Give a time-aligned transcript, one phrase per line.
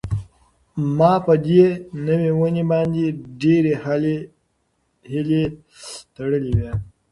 [0.97, 1.63] ما په دې
[2.05, 3.05] نوې ونې باندې
[3.41, 5.43] ډېرې هیلې
[6.15, 6.71] تړلې وې.